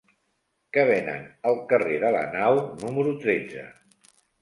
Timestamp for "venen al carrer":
0.91-2.01